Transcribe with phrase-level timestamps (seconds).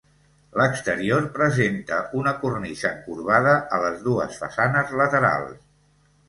[0.59, 5.63] L'exterior presenta una cornisa encorbada a les dues façanes laterals.